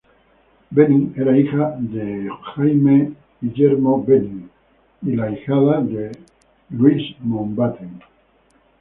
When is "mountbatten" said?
7.19-8.01